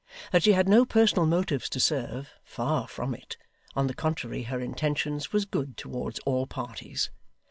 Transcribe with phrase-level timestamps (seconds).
[0.31, 3.37] That she had no personal motives to serve far from it
[3.75, 7.11] on the contrary, her intentions was good towards all parties.